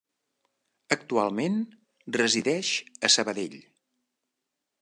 [0.95, 1.59] Actualment
[2.17, 2.75] resideix
[3.09, 3.63] a Sabadell.